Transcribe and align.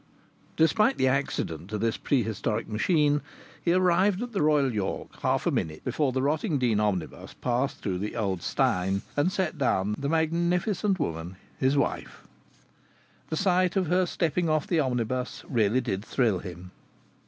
Despite 0.57 0.97
the 0.97 1.07
accident 1.07 1.69
to 1.69 1.77
this 1.77 1.95
prehistoric 1.95 2.67
machine, 2.67 3.21
he 3.63 3.71
arrived 3.71 4.23
at 4.23 4.31
the 4.31 4.41
Royal 4.41 4.73
York 4.73 5.21
half 5.21 5.45
a 5.45 5.51
minute 5.51 5.83
before 5.83 6.11
the 6.11 6.23
Rottingdean 6.23 6.79
omnibus 6.79 7.35
passed 7.35 7.77
through 7.83 7.99
the 7.99 8.15
Old 8.15 8.41
Steine 8.41 9.03
and 9.15 9.31
set 9.31 9.59
down 9.59 9.93
the 9.99 10.09
magnificent 10.09 10.99
woman 10.99 11.35
his 11.59 11.77
wife. 11.77 12.23
The 13.29 13.37
sight 13.37 13.75
of 13.75 13.85
her 13.89 14.07
stepping 14.07 14.49
off 14.49 14.65
the 14.65 14.79
omnibus 14.79 15.43
really 15.47 15.81
did 15.81 16.03
thrill 16.03 16.39
him. 16.39 16.71